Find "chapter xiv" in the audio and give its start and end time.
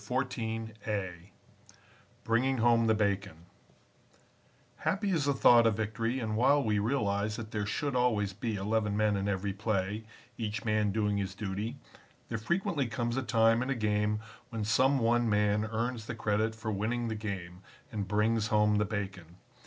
0.03-1.29